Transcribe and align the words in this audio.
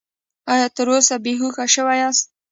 ایا 0.53 0.67
تر 0.75 0.87
اوسه 0.93 1.15
بې 1.23 1.33
هوښه 1.39 1.65
شوي 1.75 1.95
یاست؟ 2.01 2.25